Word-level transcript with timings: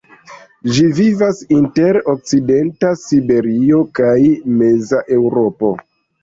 Ĝi 0.75 0.85
vivas 0.99 1.41
inter 1.55 1.99
okcidenta 2.13 2.91
Siberio 3.03 3.83
kaj 4.01 4.17
meza 4.63 5.03
Eŭropo. 5.21 5.73